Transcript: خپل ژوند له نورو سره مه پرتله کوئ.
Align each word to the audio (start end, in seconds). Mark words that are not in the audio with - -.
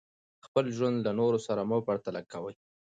خپل 0.45 0.65
ژوند 0.77 0.97
له 1.05 1.11
نورو 1.19 1.39
سره 1.47 1.61
مه 1.69 1.77
پرتله 1.87 2.21
کوئ. 2.31 2.55